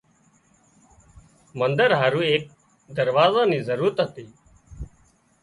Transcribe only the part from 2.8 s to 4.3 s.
دروازا نِي ضرورت هتي